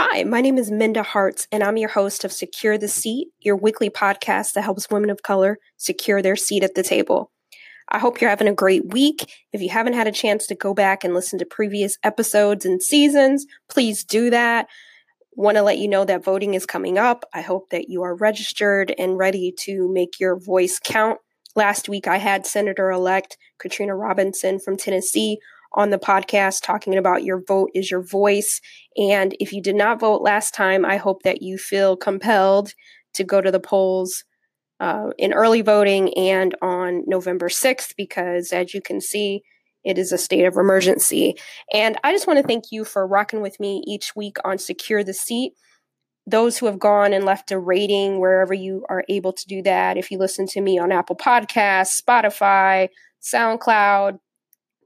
[0.00, 3.56] Hi, my name is Minda Harts, and I'm your host of Secure the Seat, your
[3.56, 7.32] weekly podcast that helps women of color secure their seat at the table.
[7.88, 9.28] I hope you're having a great week.
[9.52, 12.80] If you haven't had a chance to go back and listen to previous episodes and
[12.80, 14.68] seasons, please do that.
[15.32, 17.24] Want to let you know that voting is coming up.
[17.34, 21.18] I hope that you are registered and ready to make your voice count.
[21.56, 25.40] Last week, I had Senator elect Katrina Robinson from Tennessee
[25.72, 28.60] on the podcast talking about your vote is your voice.
[28.96, 32.72] And if you did not vote last time, I hope that you feel compelled
[33.14, 34.24] to go to the polls
[34.80, 39.42] uh, in early voting and on November 6th, because as you can see,
[39.84, 41.36] it is a state of emergency.
[41.72, 45.02] And I just want to thank you for rocking with me each week on Secure
[45.02, 45.52] the Seat.
[46.26, 49.96] Those who have gone and left a rating wherever you are able to do that,
[49.96, 52.88] if you listen to me on Apple Podcasts, Spotify,
[53.22, 54.18] SoundCloud,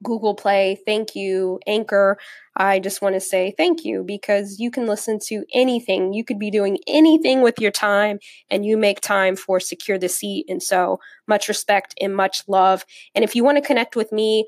[0.03, 2.19] Google Play, thank you, Anchor.
[2.57, 6.13] I just want to say thank you because you can listen to anything.
[6.13, 8.19] You could be doing anything with your time
[8.51, 10.47] and you make time for Secure the Seat.
[10.49, 12.85] And so much respect and much love.
[13.15, 14.47] And if you want to connect with me,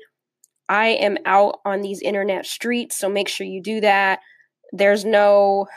[0.67, 2.97] I am out on these internet streets.
[2.97, 4.19] So make sure you do that.
[4.71, 5.67] There's no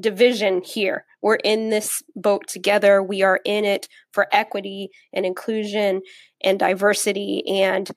[0.00, 1.04] division here.
[1.22, 3.02] We're in this boat together.
[3.02, 6.02] We are in it for equity and inclusion
[6.42, 7.42] and diversity.
[7.46, 7.90] And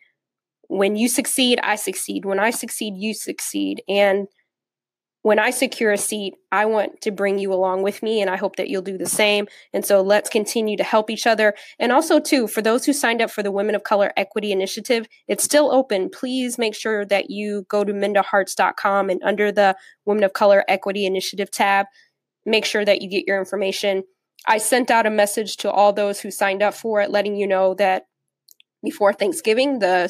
[0.67, 2.25] when you succeed, I succeed.
[2.25, 3.81] When I succeed, you succeed.
[3.87, 4.27] And
[5.23, 8.37] when I secure a seat, I want to bring you along with me, and I
[8.37, 9.47] hope that you'll do the same.
[9.73, 11.53] And so let's continue to help each other.
[11.79, 15.05] And also, too, for those who signed up for the Women of Color Equity Initiative,
[15.27, 16.09] it's still open.
[16.09, 21.05] Please make sure that you go to mindaharts.com and under the Women of Color Equity
[21.05, 21.87] Initiative tab,
[22.45, 24.03] make sure that you get your information.
[24.47, 27.47] I sent out a message to all those who signed up for it, letting you
[27.47, 28.03] know that
[28.81, 30.09] before Thanksgiving, the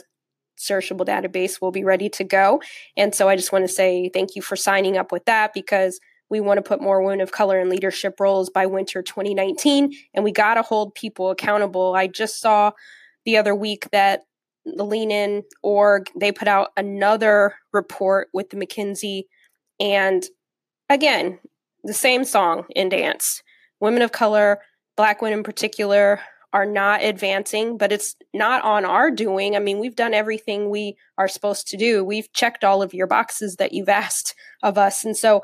[0.58, 2.62] searchable database will be ready to go.
[2.96, 6.00] And so I just want to say thank you for signing up with that because
[6.30, 10.24] we want to put more women of color in leadership roles by winter 2019 and
[10.24, 11.94] we got to hold people accountable.
[11.96, 12.72] I just saw
[13.26, 14.24] the other week that
[14.66, 19.24] the Lean In org they put out another report with the McKinsey
[19.80, 20.26] and
[20.90, 21.40] again,
[21.84, 23.44] the same song and dance.
[23.80, 24.60] Women of color,
[24.96, 26.20] black women in particular,
[26.54, 29.56] are not advancing, but it's not on our doing.
[29.56, 32.04] I mean, we've done everything we are supposed to do.
[32.04, 35.04] We've checked all of your boxes that you've asked of us.
[35.04, 35.44] And so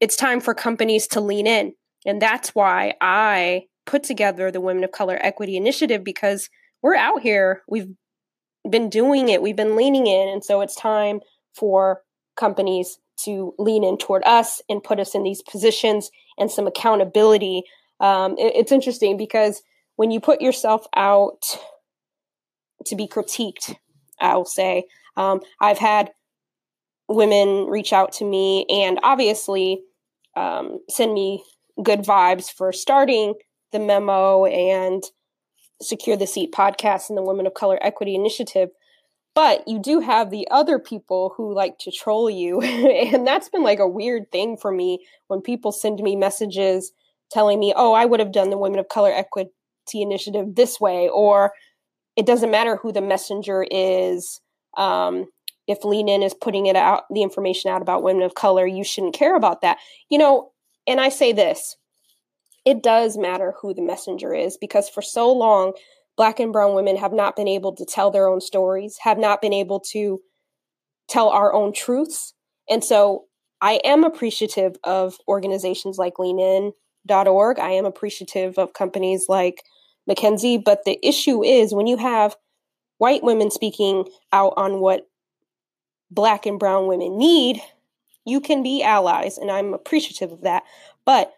[0.00, 1.74] it's time for companies to lean in.
[2.06, 6.48] And that's why I put together the Women of Color Equity Initiative because
[6.82, 7.62] we're out here.
[7.68, 7.88] We've
[8.68, 10.28] been doing it, we've been leaning in.
[10.28, 11.20] And so it's time
[11.54, 12.02] for
[12.36, 17.62] companies to lean in toward us and put us in these positions and some accountability.
[18.00, 19.62] Um, it, it's interesting because
[20.00, 21.58] when you put yourself out
[22.86, 23.76] to be critiqued,
[24.18, 24.84] I'll say,
[25.14, 26.12] um, I've had
[27.06, 29.82] women reach out to me and obviously
[30.38, 31.44] um, send me
[31.82, 33.34] good vibes for starting
[33.72, 35.02] the memo and
[35.82, 38.70] secure the seat podcast and the women of color equity initiative.
[39.34, 43.64] But you do have the other people who like to troll you and that's been
[43.64, 46.92] like a weird thing for me when people send me messages
[47.30, 49.50] telling me oh i would have done the women of color equity
[50.02, 51.52] initiative this way, or
[52.16, 54.40] it doesn't matter who the messenger is.
[54.76, 55.26] Um,
[55.66, 58.84] if Lean In is putting it out, the information out about women of color, you
[58.84, 59.78] shouldn't care about that.
[60.08, 60.52] You know,
[60.86, 61.76] and I say this
[62.64, 65.72] it does matter who the messenger is because for so long,
[66.16, 69.40] black and brown women have not been able to tell their own stories, have not
[69.40, 70.20] been able to
[71.08, 72.34] tell our own truths.
[72.68, 73.24] And so
[73.60, 76.18] I am appreciative of organizations like
[77.08, 77.58] leanin.org.
[77.58, 79.62] I am appreciative of companies like
[80.08, 80.62] McKinsey.
[80.62, 82.36] But the issue is when you have
[82.98, 85.08] white women speaking out on what
[86.10, 87.60] black and brown women need,
[88.24, 90.64] you can be allies, and I'm appreciative of that.
[91.04, 91.32] But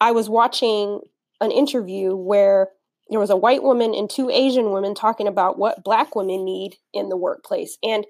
[0.00, 1.00] I was watching
[1.40, 2.68] an interview where
[3.10, 6.76] there was a white woman and two Asian women talking about what black women need
[6.92, 7.76] in the workplace.
[7.82, 8.06] And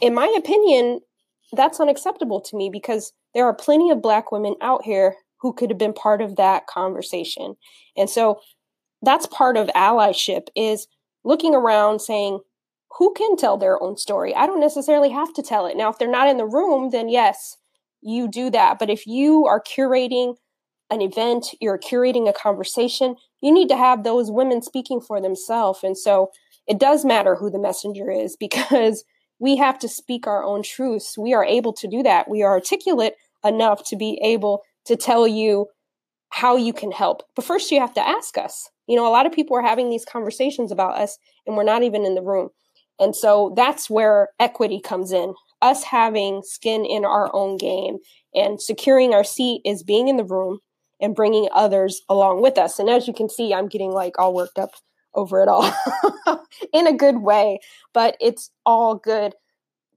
[0.00, 1.00] in my opinion,
[1.52, 5.70] that's unacceptable to me because there are plenty of black women out here who could
[5.70, 7.56] have been part of that conversation.
[7.96, 8.40] And so
[9.02, 10.86] that's part of allyship is
[11.24, 12.40] looking around saying
[12.98, 14.34] who can tell their own story?
[14.34, 15.76] I don't necessarily have to tell it.
[15.76, 17.56] Now if they're not in the room then yes
[18.02, 18.78] you do that.
[18.78, 20.36] But if you are curating
[20.90, 25.80] an event you're curating a conversation you need to have those women speaking for themselves.
[25.82, 26.30] And so
[26.66, 29.04] it does matter who the messenger is because
[29.38, 31.18] we have to speak our own truths.
[31.18, 32.28] We are able to do that.
[32.28, 35.66] We are articulate enough to be able to tell you
[36.30, 39.26] how you can help but first you have to ask us you know, a lot
[39.26, 42.50] of people are having these conversations about us and we're not even in the room.
[42.98, 45.34] And so that's where equity comes in.
[45.62, 47.96] us having skin in our own game
[48.34, 50.58] and securing our seat is being in the room
[51.00, 52.78] and bringing others along with us.
[52.78, 54.72] And as you can see, I'm getting like all worked up
[55.14, 55.72] over it all
[56.74, 57.58] in a good way,
[57.94, 59.34] but it's all good.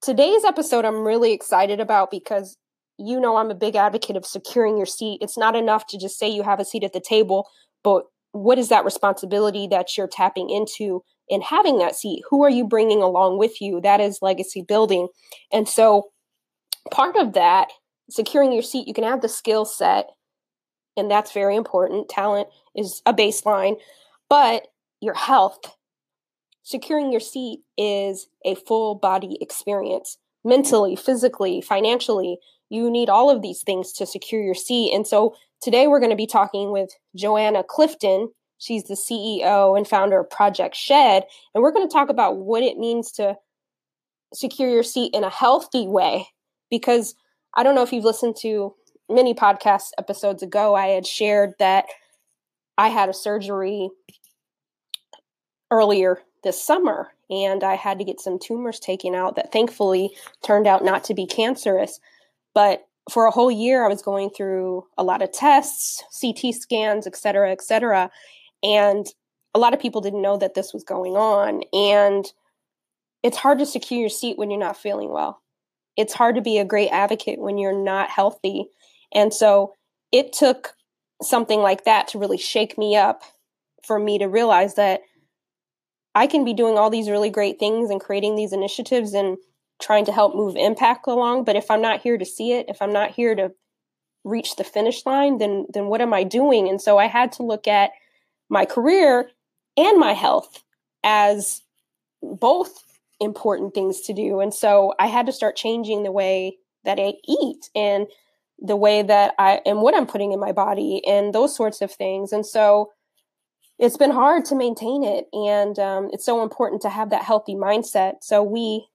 [0.02, 2.56] Today's episode, I'm really excited about because
[3.00, 5.20] you know I'm a big advocate of securing your seat.
[5.22, 7.48] It's not enough to just say you have a seat at the table,
[7.84, 12.24] but what is that responsibility that you're tapping into in having that seat?
[12.30, 13.82] Who are you bringing along with you?
[13.82, 15.08] That is legacy building.
[15.52, 16.10] And so,
[16.92, 17.70] part of that,
[18.10, 20.10] securing your seat, you can have the skill set,
[20.98, 22.10] and that's very important.
[22.10, 23.78] Talent is a baseline,
[24.30, 24.68] but
[25.02, 25.60] your health,
[26.64, 32.38] securing your seat is a full body experience mentally, physically, financially.
[32.70, 34.94] You need all of these things to secure your seat.
[34.94, 38.30] And so, Today, we're going to be talking with Joanna Clifton.
[38.60, 41.24] She's the CEO and founder of Project Shed.
[41.54, 43.36] And we're going to talk about what it means to
[44.34, 46.28] secure your seat in a healthy way.
[46.70, 47.14] Because
[47.56, 48.74] I don't know if you've listened to
[49.10, 51.86] many podcast episodes ago, I had shared that
[52.78, 53.90] I had a surgery
[55.72, 60.12] earlier this summer and I had to get some tumors taken out that thankfully
[60.42, 62.00] turned out not to be cancerous.
[62.60, 67.08] But for a whole year, I was going through a lot of tests, CT scans,
[67.08, 68.12] et cetera, et cetera.
[68.62, 69.08] And
[69.56, 71.64] a lot of people didn't know that this was going on.
[71.72, 72.26] And
[73.24, 75.42] it's hard to secure your seat when you're not feeling well.
[75.96, 78.66] It's hard to be a great advocate when you're not healthy.
[79.14, 79.74] And so
[80.12, 80.74] it took
[81.22, 83.24] something like that to really shake me up
[83.86, 85.00] for me to realize that
[86.14, 89.38] I can be doing all these really great things and creating these initiatives and
[89.80, 92.82] trying to help move impact along but if i'm not here to see it if
[92.82, 93.52] i'm not here to
[94.24, 96.68] reach the finish line then then what am i doing?
[96.68, 97.92] And so i had to look at
[98.50, 99.30] my career
[99.78, 100.64] and my health
[101.04, 101.62] as
[102.22, 102.84] both
[103.22, 104.40] important things to do.
[104.40, 108.08] And so i had to start changing the way that i eat and
[108.60, 111.92] the way that i and what i'm putting in my body and those sorts of
[111.92, 112.34] things.
[112.34, 112.92] And so
[113.78, 115.28] it's been hard to maintain it.
[115.32, 118.16] And um, it's so important to have that healthy mindset.
[118.22, 118.86] So we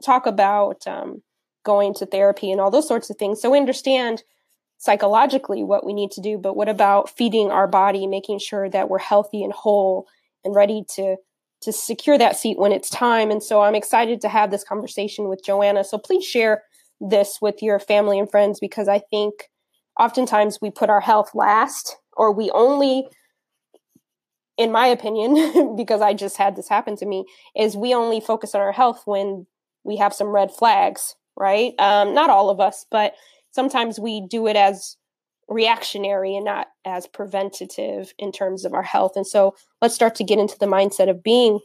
[0.00, 1.22] talk about um,
[1.64, 3.40] going to therapy and all those sorts of things.
[3.40, 4.22] So we understand
[4.78, 8.88] psychologically what we need to do, but what about feeding our body, making sure that
[8.88, 10.06] we're healthy and whole
[10.44, 11.16] and ready to
[11.62, 13.30] to secure that seat when it's time.
[13.30, 15.84] And so I'm excited to have this conversation with Joanna.
[15.84, 16.62] So please share
[17.02, 19.50] this with your family and friends because I think
[19.98, 23.06] oftentimes we put our health last or we only
[24.56, 27.24] in my opinion because I just had this happen to me
[27.56, 29.46] is we only focus on our health when
[29.84, 31.72] we have some red flags, right?
[31.78, 33.14] Um, not all of us, but
[33.50, 34.96] sometimes we do it as
[35.48, 39.12] reactionary and not as preventative in terms of our health.
[39.16, 41.58] And so let's start to get into the mindset of being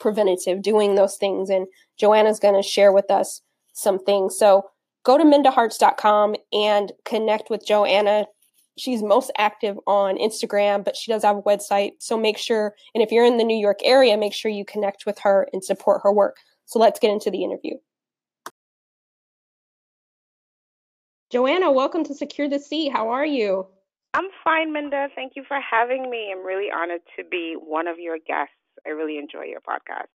[0.00, 1.48] preventative, doing those things.
[1.48, 1.68] And
[1.98, 3.40] Joanna's going to share with us
[3.72, 4.36] some things.
[4.36, 4.64] So
[5.04, 8.26] go to mindaharts.com and connect with Joanna.
[8.76, 11.92] She's most active on Instagram, but she does have a website.
[12.00, 15.06] So make sure, and if you're in the New York area, make sure you connect
[15.06, 16.36] with her and support her work.
[16.66, 17.74] So let's get into the interview.
[21.30, 22.92] Joanna, welcome to Secure the Seat.
[22.92, 23.66] How are you?
[24.14, 25.08] I'm fine, Minda.
[25.14, 26.32] Thank you for having me.
[26.32, 28.54] I'm really honored to be one of your guests.
[28.86, 30.06] I really enjoy your podcast.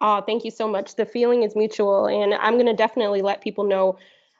[0.00, 0.96] Oh, thank you so much.
[0.96, 3.98] The feeling is mutual, and I'm going to definitely let people know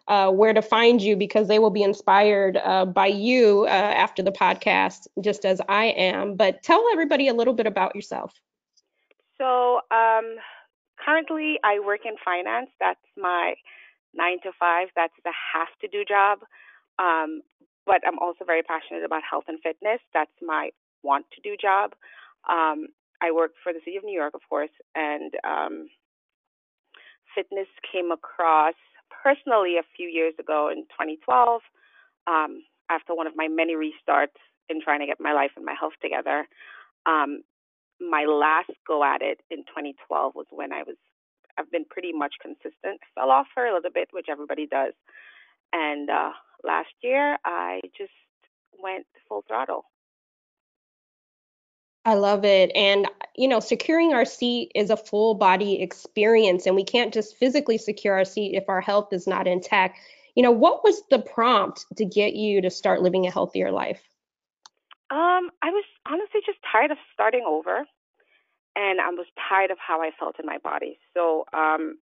[0.08, 4.22] uh, where to find you because they will be inspired uh, by you uh, after
[4.22, 6.36] the podcast, just as I am.
[6.36, 8.32] But tell everybody a little bit about yourself.
[9.38, 10.36] So, um,
[11.04, 12.70] currently I work in finance.
[12.80, 13.54] That's my
[14.14, 14.88] nine to five.
[14.96, 16.40] That's the have to do job.
[16.98, 17.42] Um,
[17.86, 20.00] but I'm also very passionate about health and fitness.
[20.12, 20.70] That's my
[21.02, 21.92] want to do job.
[22.48, 22.88] Um,
[23.20, 25.88] I work for the city of New York, of course, and um,
[27.34, 28.74] fitness came across
[29.22, 31.60] personally a few years ago in 2012
[32.26, 34.36] um, after one of my many restarts
[34.68, 36.46] in trying to get my life and my health together.
[37.06, 37.42] Um,
[38.10, 40.96] my last go at it in 2012 was when I was
[41.56, 43.00] I've been pretty much consistent.
[43.14, 44.92] Fell off for a little bit, which everybody does.
[45.72, 46.32] And uh,
[46.64, 48.10] last year, I just
[48.82, 49.84] went full throttle.
[52.04, 52.70] I love it.
[52.74, 57.36] And, you know, securing our seat is a full body experience, and we can't just
[57.36, 59.98] physically secure our seat if our health is not intact.
[60.34, 64.02] You know, what was the prompt to get you to start living a healthier life?
[65.10, 67.86] Um, I was honestly just tired of starting over,
[68.76, 70.98] and I was tired of how I felt in my body.
[71.14, 71.98] So, um,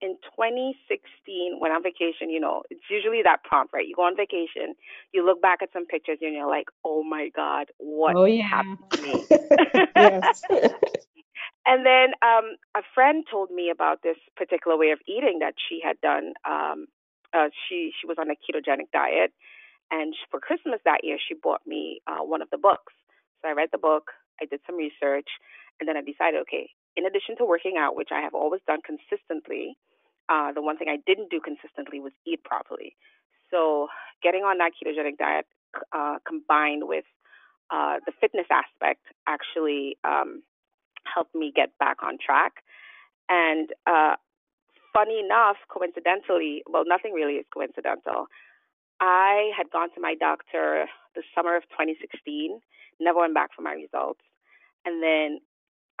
[0.00, 3.86] in 2016, when I'm on vacation, you know, it's usually that prompt, right?
[3.86, 4.74] You go on vacation,
[5.12, 8.46] you look back at some pictures, and you're like, "Oh my God, what oh, yeah.
[8.46, 9.26] happened to me?"
[11.66, 15.80] and then um, a friend told me about this particular way of eating that she
[15.82, 16.34] had done.
[16.44, 16.86] Um,
[17.32, 19.32] uh, she she was on a ketogenic diet,
[19.90, 22.92] and for Christmas that year, she bought me uh, one of the books.
[23.42, 25.28] So I read the book, I did some research,
[25.80, 28.80] and then I decided, okay, in addition to working out, which I have always done
[28.84, 29.76] consistently,
[30.28, 32.96] uh, the one thing I didn't do consistently was eat properly.
[33.50, 33.88] So
[34.22, 35.46] getting on that ketogenic diet
[35.92, 37.04] uh, combined with
[37.70, 40.42] uh, the fitness aspect actually um,
[41.04, 42.62] helped me get back on track.
[43.28, 44.14] And uh,
[44.92, 48.26] funny enough, coincidentally, well, nothing really is coincidental.
[49.00, 52.60] I had gone to my doctor the summer of 2016,
[53.00, 54.20] never went back for my results.
[54.84, 55.40] And then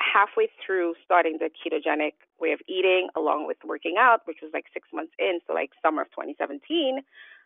[0.00, 4.66] halfway through starting the ketogenic way of eating along with working out, which was like
[4.72, 7.00] six months in, so like summer of 2017,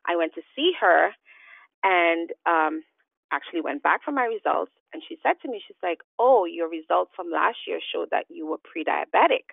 [0.07, 1.11] I went to see her
[1.85, 2.83] and um,
[3.33, 4.73] actually went back for my results.
[4.93, 8.25] And she said to me, she's like, Oh, your results from last year showed that
[8.29, 9.53] you were pre diabetic,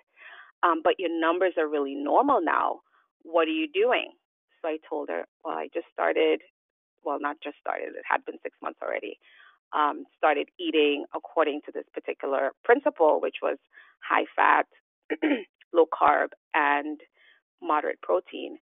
[0.62, 2.80] um, but your numbers are really normal now.
[3.22, 4.12] What are you doing?
[4.62, 6.40] So I told her, Well, I just started,
[7.04, 9.18] well, not just started, it had been six months already.
[9.72, 13.58] Um, started eating according to this particular principle, which was
[14.00, 14.66] high fat,
[15.72, 17.00] low carb, and
[17.62, 18.58] moderate protein.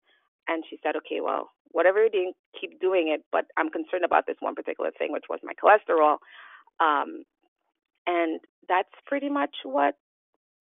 [0.47, 3.23] And she said, okay, well, whatever you're doing, keep doing it.
[3.31, 6.17] But I'm concerned about this one particular thing, which was my cholesterol.
[6.79, 7.23] Um,
[8.07, 9.95] and that's pretty much what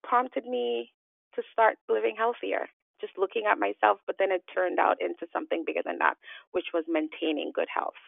[0.02, 0.92] prompted me
[1.34, 2.68] to start living healthier.
[3.00, 6.14] Just looking at myself, but then it turned out into something bigger than that,
[6.52, 7.98] which was maintaining good health.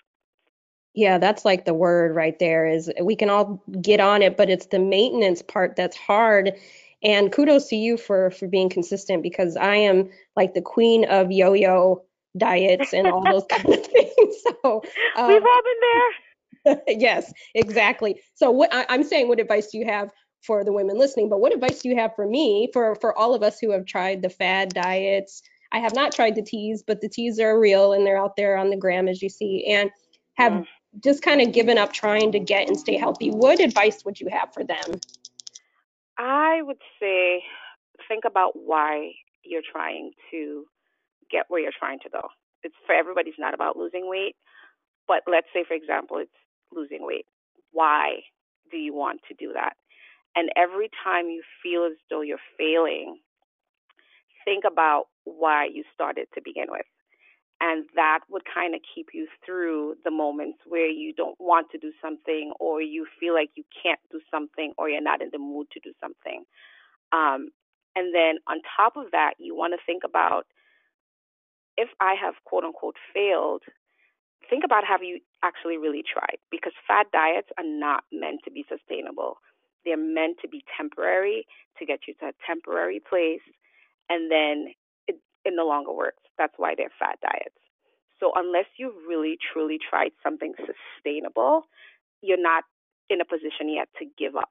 [0.97, 4.49] Yeah, that's like the word right there is we can all get on it, but
[4.49, 6.55] it's the maintenance part that's hard.
[7.03, 11.31] And kudos to you for for being consistent because I am like the queen of
[11.31, 12.03] yo-yo
[12.39, 14.13] diets and all those kind of things.
[14.63, 14.83] So
[15.17, 16.83] um, we've all been there.
[16.99, 18.21] yes, exactly.
[18.35, 20.11] So what I, I'm saying, what advice do you have
[20.43, 21.29] for the women listening?
[21.29, 23.87] But what advice do you have for me, for for all of us who have
[23.87, 25.43] tried the fad diets?
[25.73, 28.57] I have not tried the teas, but the teas are real and they're out there
[28.57, 29.91] on the gram as you see, and
[30.35, 30.67] have mm.
[31.03, 33.31] Just kind of given up trying to get and stay healthy.
[33.31, 35.01] What advice would you have for them?
[36.19, 37.43] I would say
[38.09, 39.13] think about why
[39.45, 40.65] you're trying to
[41.31, 42.29] get where you're trying to go.
[42.63, 44.37] It's for everybody's not about losing weight,
[45.07, 46.31] but let's say for example it's
[46.73, 47.27] losing weight.
[47.73, 48.21] Why
[48.71, 49.75] do you want to do that?
[50.35, 53.19] And every time you feel as though you're failing,
[54.45, 56.87] think about why you started to begin with.
[57.61, 61.79] And that would kind of keep you through the moments where you don't want to
[61.79, 65.39] do something or you feel like you can't do something or you're not in the
[65.39, 66.45] mood to do something.
[67.13, 67.49] Um,
[67.95, 70.45] and then on top of that, you want to think about
[71.77, 73.63] if I have quote unquote failed,
[74.49, 76.39] think about have you actually really tried?
[76.51, 79.39] Because fad diets are not meant to be sustainable.
[79.85, 81.47] They're meant to be temporary
[81.79, 83.45] to get you to a temporary place,
[84.09, 84.69] and then
[85.47, 86.23] it, no longer works.
[86.37, 87.55] That's why they're fat diets.
[88.21, 91.63] So unless you've really truly tried something sustainable,
[92.23, 92.65] you're not
[93.11, 94.51] in a position yet to give up.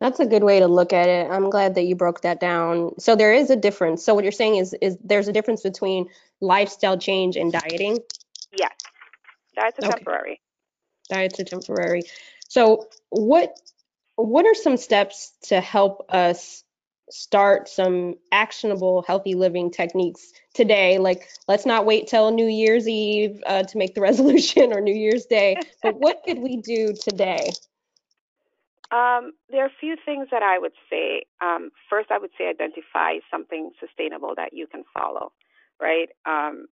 [0.00, 1.30] That's a good way to look at it.
[1.30, 2.98] I'm glad that you broke that down.
[2.98, 4.02] So there is a difference.
[4.02, 6.08] So what you're saying is is there's a difference between
[6.40, 7.98] lifestyle change and dieting?
[8.56, 8.72] Yes.
[9.54, 9.96] Diets are okay.
[9.96, 10.40] temporary.
[11.10, 12.02] Diets are temporary.
[12.48, 13.54] So what
[14.16, 16.64] what are some steps to help us
[17.10, 23.40] start some actionable healthy living techniques today like let's not wait till new year's eve
[23.46, 27.50] uh, to make the resolution or new year's day but what could we do today
[28.92, 31.22] um, there are a few things that I would say.
[31.40, 35.32] Um, first, I would say identify something sustainable that you can follow,
[35.80, 36.08] right?
[36.26, 36.66] Um,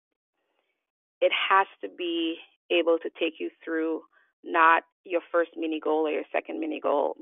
[1.20, 2.38] it has to be
[2.72, 4.02] able to take you through
[4.44, 7.16] not your first mini goal or your second mini goal,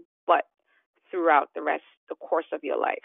[1.13, 2.97] throughout the rest, the course of your life.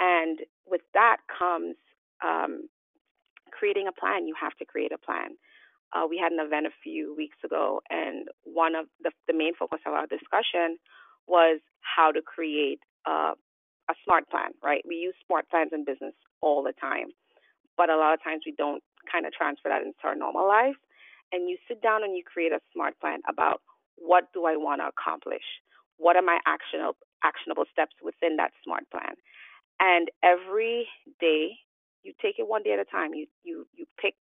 [0.00, 1.76] And with that comes
[2.24, 2.68] um,
[3.52, 4.26] creating a plan.
[4.28, 5.30] You have to create a plan
[5.94, 9.54] uh, we had an event a few weeks ago, and one of the, the main
[9.54, 10.78] focus of our discussion
[11.26, 12.80] was how to create
[13.90, 14.82] a smart plan, right?
[14.86, 17.08] We use smart plans in business all the time,
[17.76, 20.76] but a lot of times we don't kind of transfer that into our normal life.
[21.32, 23.62] And you sit down and you create a smart plan about
[23.96, 25.44] what do I want to accomplish?
[25.98, 29.14] What are my actionable actionable steps within that smart plan?
[29.80, 30.88] And every
[31.20, 31.58] day
[32.02, 33.14] you take it one day at a time.
[33.14, 34.14] You you you pick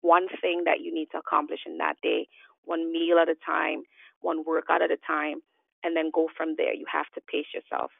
[0.00, 2.28] one thing that you need to accomplish in that day,
[2.64, 3.82] one meal at a time,
[4.20, 5.40] one workout at a time,
[5.82, 6.74] and then go from there.
[6.74, 7.90] You have to pace yourself.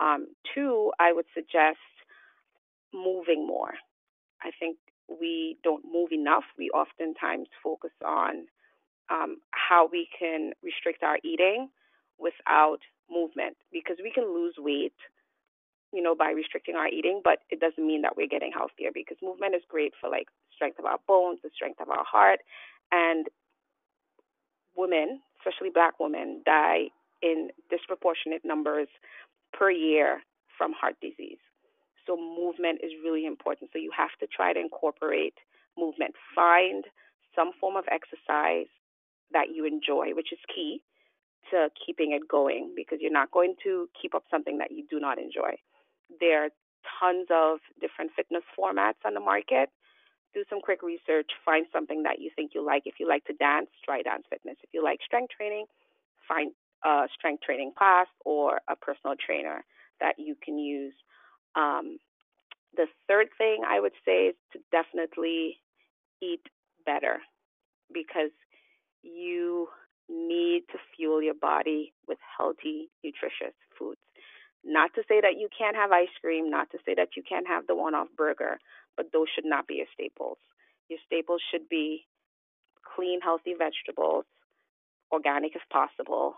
[0.00, 1.78] Um, two, I would suggest
[2.92, 3.74] moving more.
[4.42, 4.76] I think
[5.08, 6.44] we don't move enough.
[6.58, 8.46] We oftentimes focus on
[9.10, 11.68] um, how we can restrict our eating
[12.18, 12.78] without
[13.10, 14.94] movement because we can lose weight
[15.92, 19.16] you know by restricting our eating but it doesn't mean that we're getting healthier because
[19.22, 22.40] movement is great for like strength of our bones the strength of our heart.
[22.92, 23.26] And
[24.76, 26.88] women especially black women die
[27.22, 28.88] in disproportionate numbers
[29.52, 30.20] per year
[30.56, 31.38] from heart disease.
[32.06, 33.70] So movement is really important.
[33.72, 35.34] So you have to try to incorporate
[35.76, 36.14] movement.
[36.34, 36.84] Find
[37.34, 38.68] some form of exercise
[39.32, 40.80] that you enjoy which is key
[41.50, 45.00] to keeping it going because you're not going to keep up something that you do
[45.00, 45.56] not enjoy.
[46.20, 46.50] There are
[47.00, 49.70] tons of different fitness formats on the market.
[50.34, 52.82] Do some quick research, find something that you think you like.
[52.86, 54.56] If you like to dance, try dance fitness.
[54.62, 55.66] If you like strength training,
[56.26, 56.52] find
[56.84, 59.64] a strength training class or a personal trainer
[60.00, 60.94] that you can use.
[61.54, 61.98] Um,
[62.76, 65.58] the third thing I would say is to definitely
[66.20, 66.42] eat
[66.84, 67.18] better
[67.92, 68.30] because
[69.02, 69.68] you
[70.08, 74.00] need to fuel your body with healthy, nutritious foods.
[74.64, 77.46] Not to say that you can't have ice cream, not to say that you can't
[77.46, 78.58] have the one off burger,
[78.96, 80.38] but those should not be your staples.
[80.88, 82.06] Your staples should be
[82.96, 84.24] clean, healthy vegetables,
[85.12, 86.36] organic if possible,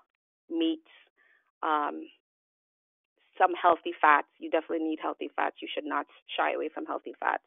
[0.50, 0.90] meats,
[1.62, 2.08] um,
[3.38, 4.28] some healthy fats.
[4.38, 5.56] You definitely need healthy fats.
[5.60, 6.06] You should not
[6.36, 7.42] shy away from healthy fats.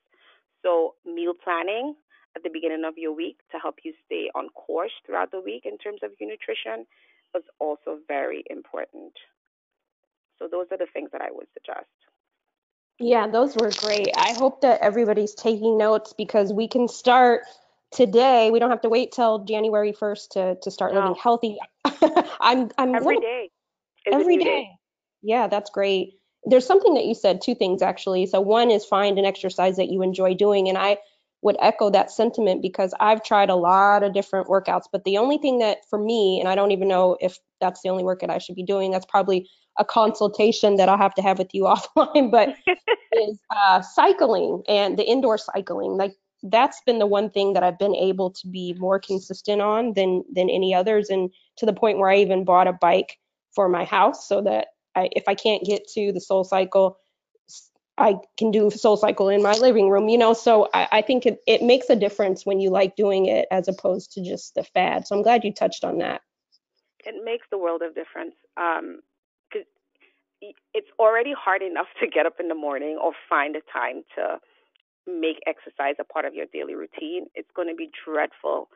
[0.64, 1.96] So, meal planning
[2.36, 5.66] at the beginning of your week to help you stay on course throughout the week
[5.66, 6.86] in terms of your nutrition
[7.36, 9.14] is also very important.
[10.38, 11.88] So, those are the things that I would suggest.
[13.00, 14.10] Yeah, those were great.
[14.18, 17.44] I hope that everybody's taking notes because we can start
[17.92, 18.52] today.
[18.52, 21.00] We don't have to wait till January 1st to, to start no.
[21.00, 21.58] living healthy.
[22.42, 23.50] I'm I'm every little, day.
[24.12, 24.44] every day.
[24.44, 24.70] day.
[25.22, 26.16] Yeah, that's great.
[26.44, 28.26] There's something that you said, two things actually.
[28.26, 30.70] So one is find an exercise that you enjoy doing.
[30.70, 30.98] And I
[31.42, 35.38] would echo that sentiment because I've tried a lot of different workouts, but the only
[35.38, 38.40] thing that for me, and I don't even know if that's the only workout I
[38.40, 41.64] should be doing, that's probably a consultation that I'll have to have with you
[41.96, 42.56] offline, but
[43.14, 45.92] is uh, cycling and the indoor cycling.
[45.98, 49.94] Like that's been the one thing that I've been able to be more consistent on
[49.94, 53.18] than than any others, and to the point where I even bought a bike
[53.56, 56.98] for my house so that I, if I can't get to the Soul Cycle
[58.00, 60.34] I can do Soul Cycle in my living room, you know.
[60.34, 63.68] So I, I think it, it makes a difference when you like doing it as
[63.68, 65.06] opposed to just the fad.
[65.06, 66.22] So I'm glad you touched on that.
[67.06, 68.36] It makes the world of difference.
[68.58, 69.02] Um,
[69.52, 69.64] cause
[70.42, 74.40] it's already hard enough to get up in the morning or find a time to
[75.06, 77.26] make exercise a part of your daily routine.
[77.36, 78.70] It's going to be dreadful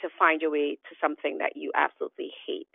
[0.00, 2.68] to find your way to something that you absolutely hate.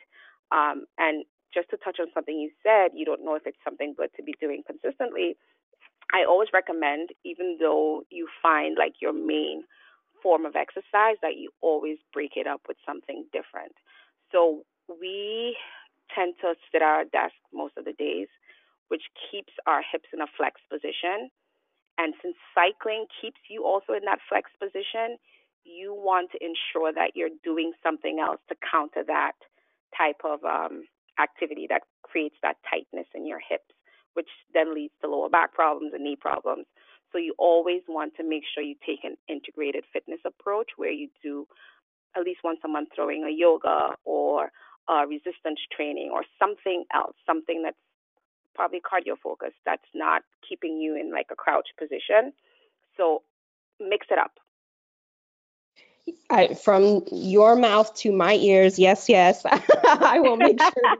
[0.52, 3.94] Um, and just to touch on something you said, you don't know if it's something
[3.98, 5.38] good to be doing consistently.
[6.14, 9.64] I always recommend, even though you find like your main
[10.22, 13.74] form of exercise, that you always break it up with something different.
[14.32, 15.58] So we
[16.14, 18.28] tend to sit at our desk most of the days,
[18.90, 21.34] which keeps our hips in a flex position.
[21.98, 25.18] And since cycling keeps you also in that flex position,
[25.66, 29.34] you want to ensure that you're doing something else to counter that
[29.98, 30.84] type of um,
[31.20, 33.73] activity that creates that tightness in your hips
[34.14, 36.66] which then leads to lower back problems and knee problems.
[37.12, 41.10] So you always want to make sure you take an integrated fitness approach where you
[41.22, 41.48] do
[42.16, 44.52] at least once a month throwing a yoga or
[45.08, 47.78] resistance training or something else, something that's
[48.56, 52.34] probably cardio focused that's not keeping you in like a crouch position.
[52.98, 53.24] So
[53.80, 54.32] mix it up.
[56.30, 59.44] I, from your mouth to my ears, yes, yes.
[59.86, 60.98] I will make sure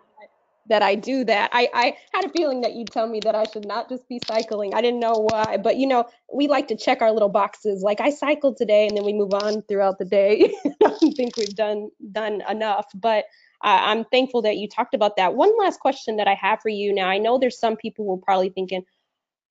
[0.68, 1.50] that I do that.
[1.52, 4.20] I, I had a feeling that you'd tell me that I should not just be
[4.28, 4.74] cycling.
[4.74, 7.82] I didn't know why, but you know, we like to check our little boxes.
[7.82, 10.54] Like I cycled today, and then we move on throughout the day.
[10.66, 13.26] I don't think we've done done enough, but
[13.64, 15.36] uh, I'm thankful that you talked about that.
[15.36, 17.08] One last question that I have for you now.
[17.08, 18.84] I know there's some people who are probably thinking,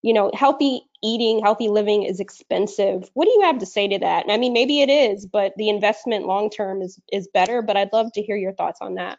[0.03, 3.09] you know, healthy eating, healthy living is expensive.
[3.15, 4.27] What do you have to say to that?
[4.29, 7.63] I mean, maybe it is, but the investment long term is is better.
[7.63, 9.19] But I'd love to hear your thoughts on that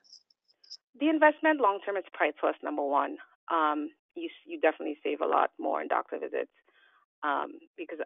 [1.01, 2.55] the investment long term is priceless.
[2.63, 3.17] Number one,
[3.51, 6.53] um, you you definitely save a lot more in doctor visits
[7.23, 7.99] um, because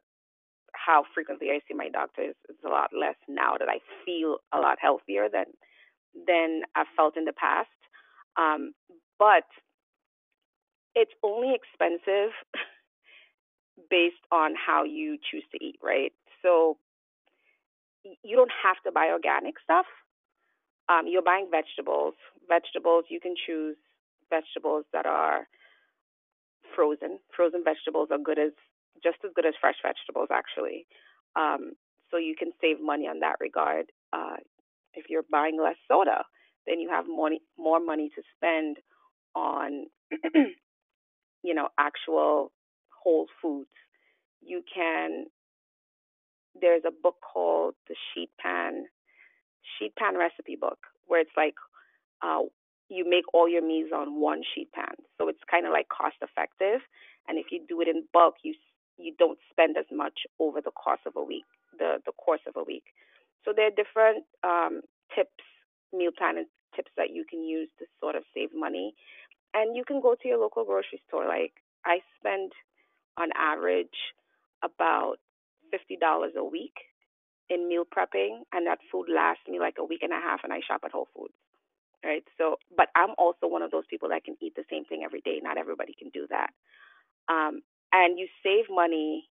[0.73, 4.38] how frequently I see my doctor is, is a lot less now that I feel
[4.53, 5.45] a lot healthier than
[6.25, 7.69] than I've felt in the past.
[8.38, 8.73] Um,
[9.19, 9.43] but
[10.95, 12.31] it's only expensive
[13.89, 16.13] based on how you choose to eat, right?
[16.41, 16.77] So
[18.23, 19.86] you don't have to buy organic stuff
[20.89, 22.13] um, you're buying vegetables.
[22.48, 23.76] Vegetables, you can choose
[24.30, 25.48] vegetables that are
[26.76, 27.19] frozen.
[27.36, 28.52] Frozen vegetables are good as
[29.04, 30.88] just as good as fresh vegetables, actually.
[31.36, 31.74] Um,
[32.12, 33.88] so you can save money on that regard.
[34.13, 34.38] Uh,
[34.93, 36.24] if you're buying less soda,
[36.67, 38.78] then you have more more money to spend
[39.36, 39.88] on
[41.43, 42.52] you know actual
[43.04, 43.69] whole foods.
[44.41, 45.26] You can
[46.60, 48.86] there's a book called the sheet pan
[49.79, 51.55] sheet pan recipe book where it's like
[52.21, 52.41] uh,
[52.89, 54.95] you make all your meals on one sheet pan.
[55.17, 56.81] So it's kind of like cost effective.
[57.27, 58.53] And if you do it in bulk, you
[58.97, 61.45] you don't spend as much over the course of a week,
[61.77, 62.83] the the course of a week.
[63.43, 64.81] So there are different um,
[65.15, 65.43] tips,
[65.93, 68.93] meal planning tips that you can use to sort of save money.
[69.53, 71.27] And you can go to your local grocery store.
[71.27, 71.53] Like
[71.85, 72.51] I spend
[73.17, 73.97] on average
[74.63, 75.17] about
[75.71, 76.75] fifty dollars a week
[77.49, 80.51] in meal prepping, and that food lasts me like a week and a half, and
[80.51, 81.34] I shop at Whole Foods.
[82.03, 82.23] Right.
[82.38, 85.21] So, but I'm also one of those people that can eat the same thing every
[85.21, 85.39] day.
[85.41, 86.51] Not everybody can do that.
[87.27, 89.27] Um, and you save money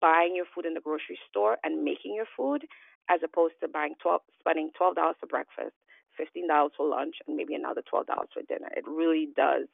[0.00, 2.66] buying your food in the grocery store and making your food
[3.08, 5.76] as opposed to buying 12, spending $12 for breakfast,
[6.18, 8.68] $15 for lunch, and maybe another $12 for dinner.
[8.76, 9.68] It really does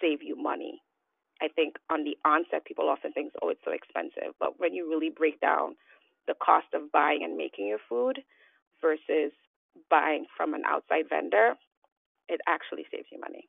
[0.00, 0.80] save you money.
[1.42, 4.34] I think on the onset, people often think, oh, it's so expensive.
[4.38, 5.76] But when you really break down
[6.30, 8.20] the cost of buying and making your food
[8.80, 9.32] versus
[9.90, 11.54] buying from an outside vendor,
[12.28, 13.48] it actually saves you money.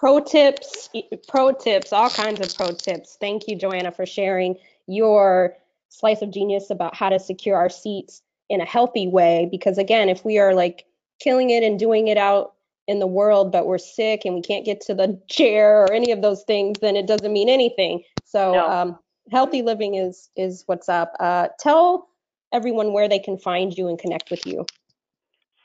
[0.00, 0.90] Pro tips,
[1.28, 3.16] pro tips, all kinds of pro tips.
[3.20, 4.56] Thank you, Joanna, for sharing
[4.88, 5.56] your
[5.90, 9.48] slice of genius about how to secure our seats in a healthy way.
[9.48, 10.86] Because again, if we are like
[11.20, 12.54] killing it and doing it out
[12.88, 16.10] in the world, but we're sick and we can't get to the chair or any
[16.10, 18.02] of those things, then it doesn't mean anything.
[18.24, 18.68] So no.
[18.68, 18.98] um,
[19.32, 21.14] healthy living is is what's up.
[21.18, 22.08] Uh, tell
[22.52, 24.66] everyone where they can find you and connect with you.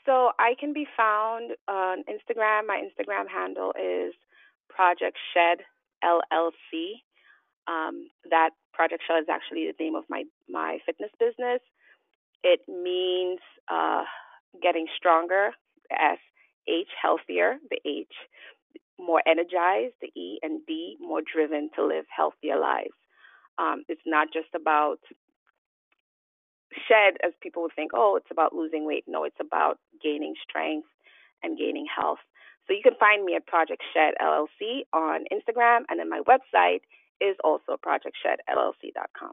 [0.06, 2.66] So I can be found on Instagram.
[2.66, 4.14] My Instagram handle is
[4.70, 5.58] Project Shed
[6.02, 7.04] LLC.
[7.66, 11.60] Um, that Project Shed is actually the name of my my fitness business.
[12.42, 14.04] It means uh,
[14.62, 15.50] getting stronger.
[15.90, 16.18] S
[16.66, 17.56] H healthier.
[17.70, 18.12] The H
[18.98, 19.94] more energized.
[20.00, 22.96] The E and D more driven to live healthier lives.
[23.58, 24.98] Um, it's not just about
[26.86, 29.04] shed as people would think, oh, it's about losing weight.
[29.06, 30.88] No, it's about gaining strength
[31.42, 32.18] and gaining health.
[32.66, 36.80] So you can find me at Project Shed LLC on Instagram, and then my website
[37.20, 39.32] is also projectshedllc.com.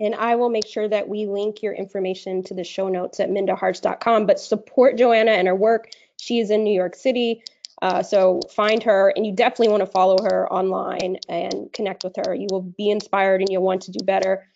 [0.00, 3.28] And I will make sure that we link your information to the show notes at
[3.28, 4.26] mindaharts.com.
[4.26, 5.90] But support Joanna and her work.
[6.18, 7.42] She is in New York City.
[7.82, 12.14] Uh, so find her, and you definitely want to follow her online and connect with
[12.24, 12.32] her.
[12.32, 14.46] You will be inspired and you'll want to do better.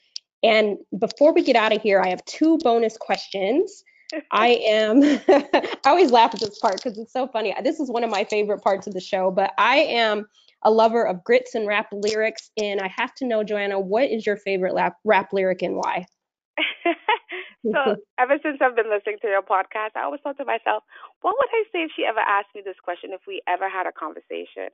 [0.44, 3.82] And before we get out of here, I have two bonus questions.
[4.30, 7.52] I am, I always laugh at this part because it's so funny.
[7.64, 10.28] This is one of my favorite parts of the show, but I am
[10.62, 12.50] a lover of grits and rap lyrics.
[12.56, 16.06] And I have to know, Joanna, what is your favorite rap, rap lyric and why?
[17.72, 20.84] so ever since I've been listening to your podcast, I always thought to myself,
[21.22, 23.86] what would I say if she ever asked me this question, if we ever had
[23.86, 24.70] a conversation?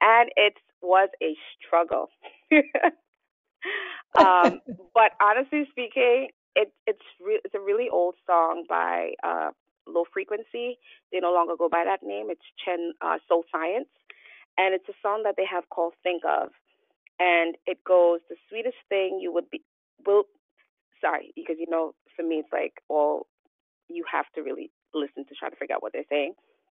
[0.00, 2.10] And it was a struggle.
[4.18, 4.60] um,
[4.94, 9.50] but honestly speaking, it, it's re- it's a really old song by uh,
[9.86, 10.78] Low Frequency.
[11.12, 12.26] They no longer go by that name.
[12.30, 13.88] It's Chen uh, Soul Science,
[14.58, 16.50] and it's a song that they have called "Think of,"
[17.18, 19.62] and it goes, "The sweetest thing you would be
[20.06, 20.24] will."
[21.00, 23.26] Sorry, because you know, for me, it's like all
[23.88, 26.34] you have to really listen to try to figure out what they're saying.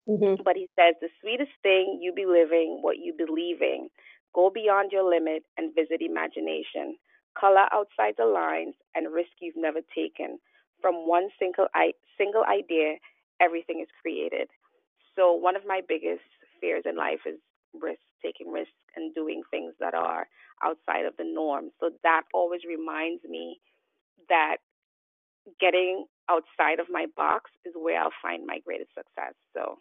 [0.08, 0.42] Mm-hmm.
[0.44, 3.88] But he says, "The sweetest thing you be living, what you believing."
[4.34, 6.96] Go beyond your limit and visit imagination.
[7.38, 10.38] Color outside the lines and risk you've never taken.
[10.80, 12.96] From one single, I- single idea,
[13.40, 14.48] everything is created.
[15.14, 16.24] So, one of my biggest
[16.60, 17.38] fears in life is
[17.74, 20.26] risk, taking risks and doing things that are
[20.62, 21.70] outside of the norm.
[21.78, 23.60] So, that always reminds me
[24.28, 24.56] that
[25.60, 29.34] getting outside of my box is where I'll find my greatest success.
[29.54, 29.78] So,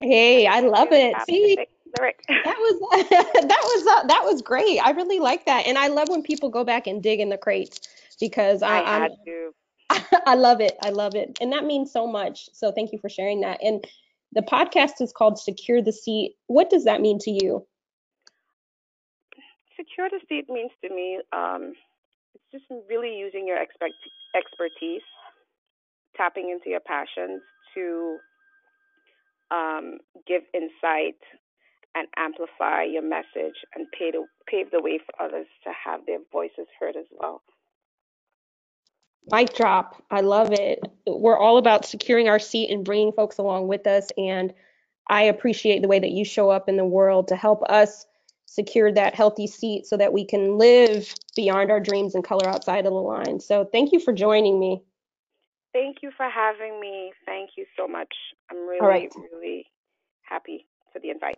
[0.00, 1.14] Hey, I love it.
[1.26, 1.56] See,
[1.96, 4.78] that was that was uh, that was great.
[4.78, 7.38] I really like that, and I love when people go back and dig in the
[7.38, 7.80] crates
[8.20, 9.54] because I, I had to.
[10.26, 10.76] I love it.
[10.82, 12.48] I love it, and that means so much.
[12.52, 13.62] So thank you for sharing that.
[13.62, 13.84] And
[14.32, 16.34] the podcast is called Secure the Seat.
[16.48, 17.66] What does that mean to you?
[19.76, 21.72] Secure the seat means to me, um,
[22.54, 23.94] just really using your expect-
[24.36, 25.02] expertise,
[26.16, 27.42] tapping into your passions
[27.74, 28.18] to
[29.50, 31.18] um, give insight
[31.96, 36.66] and amplify your message and the, pave the way for others to have their voices
[36.78, 37.42] heard as well.
[39.30, 40.02] Mic drop.
[40.10, 40.80] I love it.
[41.06, 44.10] We're all about securing our seat and bringing folks along with us.
[44.18, 44.52] And
[45.08, 48.06] I appreciate the way that you show up in the world to help us
[48.54, 52.86] secure that healthy seat so that we can live beyond our dreams and color outside
[52.86, 53.40] of the line.
[53.40, 54.80] So thank you for joining me.
[55.72, 57.12] Thank you for having me.
[57.26, 58.14] Thank you so much.
[58.48, 59.12] I'm really, right.
[59.32, 59.66] really
[60.22, 61.36] happy for the invite.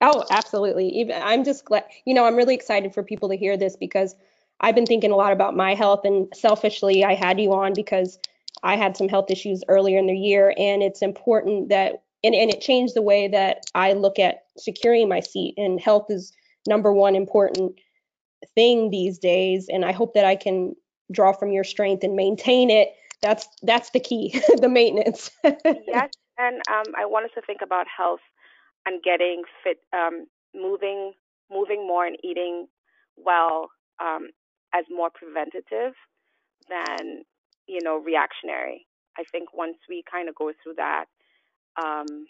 [0.00, 0.88] Oh, absolutely.
[0.88, 4.14] Even I'm just glad, you know, I'm really excited for people to hear this because
[4.60, 8.18] I've been thinking a lot about my health and selfishly I had you on because
[8.62, 12.50] I had some health issues earlier in the year and it's important that and, and
[12.50, 16.32] it changed the way that I look at securing my seat and health is
[16.66, 17.78] number one important
[18.54, 20.74] thing these days and I hope that I can
[21.12, 22.94] draw from your strength and maintain it.
[23.22, 25.30] That's that's the key, the maintenance.
[25.44, 28.20] yes, and um, I want us to think about health
[28.84, 31.12] and getting fit, um, moving,
[31.50, 32.66] moving more and eating
[33.16, 33.68] well
[34.00, 34.28] um,
[34.74, 35.94] as more preventative
[36.68, 37.22] than
[37.66, 38.86] you know reactionary.
[39.18, 41.06] I think once we kind of go through that
[41.82, 42.26] um,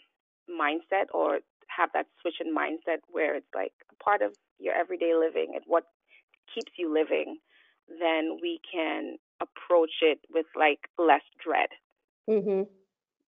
[0.49, 1.41] mindset or
[1.77, 5.63] have that switch in mindset where it's like a part of your everyday living and
[5.67, 5.85] what
[6.55, 7.39] keeps you living,
[8.01, 11.69] then we can approach it with like less dread.
[12.29, 12.63] Mm-hmm.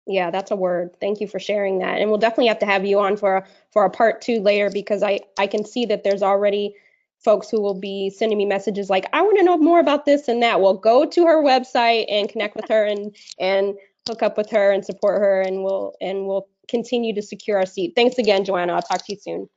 [0.07, 0.96] Yeah, that's a word.
[1.00, 2.00] Thank you for sharing that.
[2.00, 4.68] And we'll definitely have to have you on for a, for a part two later
[4.70, 6.74] because I I can see that there's already
[7.24, 10.26] folks who will be sending me messages like I want to know more about this
[10.26, 10.61] and that.
[10.61, 13.74] Well, go to her website and connect with her and and
[14.09, 17.66] hook up with her and support her and we'll and we'll continue to secure our
[17.66, 17.92] seat.
[17.94, 18.75] Thanks again, Joanna.
[18.75, 19.48] I'll talk to you soon.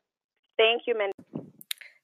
[0.57, 1.51] Thank you, Mindy.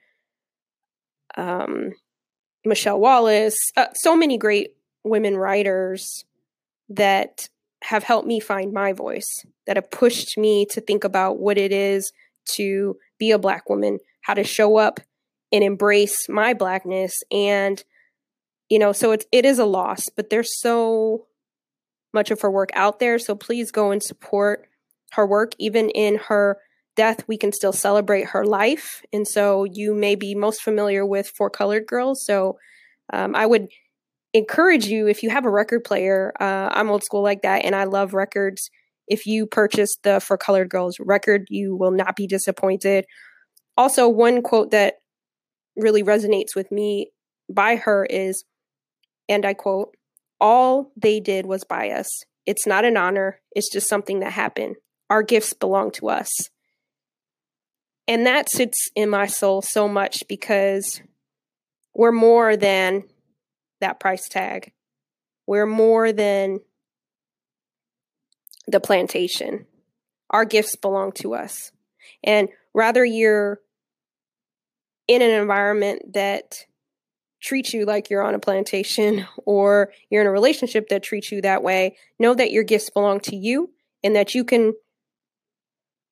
[1.36, 1.92] um,
[2.64, 6.24] Michele Wallace, uh, so many great women writers
[6.88, 7.48] that
[7.82, 11.72] have helped me find my voice, that have pushed me to think about what it
[11.72, 12.12] is
[12.44, 15.00] to be a Black woman, how to show up
[15.50, 17.12] and embrace my Blackness.
[17.30, 17.82] And,
[18.68, 21.26] you know, so it, it is a loss, but there's so
[22.14, 23.18] much of her work out there.
[23.18, 24.68] So please go and support
[25.12, 25.52] her work.
[25.58, 26.58] Even in her
[26.96, 29.02] death, we can still celebrate her life.
[29.12, 32.24] And so you may be most familiar with For Colored Girls.
[32.24, 32.58] So
[33.12, 33.68] um, I would
[34.34, 36.32] encourage you if you have a record player.
[36.40, 38.70] Uh, I'm old school like that, and I love records.
[39.06, 43.04] If you purchase the For Colored Girls record, you will not be disappointed.
[43.76, 44.94] Also, one quote that
[45.76, 47.10] really resonates with me
[47.50, 48.44] by her is,
[49.28, 49.94] and I quote,
[50.40, 52.08] All they did was buy us.
[52.46, 54.76] It's not an honor, it's just something that happened.
[55.10, 56.48] Our gifts belong to us.
[58.08, 61.00] And that sits in my soul so much because
[61.94, 63.04] we're more than
[63.80, 64.72] that price tag.
[65.46, 66.60] We're more than
[68.66, 69.66] the plantation.
[70.30, 71.72] Our gifts belong to us.
[72.24, 73.60] And rather you're
[75.08, 76.64] in an environment that
[77.40, 81.42] treats you like you're on a plantation or you're in a relationship that treats you
[81.42, 83.70] that way, know that your gifts belong to you
[84.02, 84.74] and that you can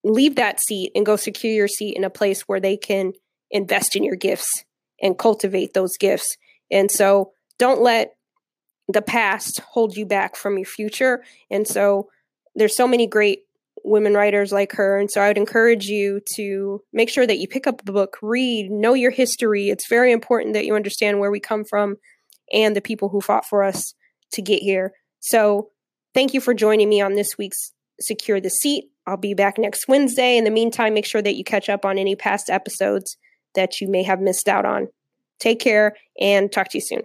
[0.03, 3.13] leave that seat and go secure your seat in a place where they can
[3.51, 4.65] invest in your gifts
[5.01, 6.37] and cultivate those gifts.
[6.71, 8.15] And so don't let
[8.89, 11.23] the past hold you back from your future.
[11.51, 12.09] And so
[12.55, 13.41] there's so many great
[13.85, 14.99] women writers like her.
[14.99, 18.17] And so I would encourage you to make sure that you pick up the book,
[18.21, 19.71] read, know your history.
[19.71, 21.97] It's very important that you understand where we come from
[22.53, 23.95] and the people who fought for us
[24.33, 24.93] to get here.
[25.21, 25.71] So
[26.15, 28.85] thank you for joining me on this week's Secure the Seat.
[29.11, 30.37] I'll be back next Wednesday.
[30.37, 33.17] In the meantime, make sure that you catch up on any past episodes
[33.57, 34.87] that you may have missed out on.
[35.41, 37.03] Take care and talk to you soon.